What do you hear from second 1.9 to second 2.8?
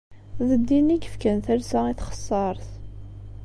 i txeṣṣaṛt!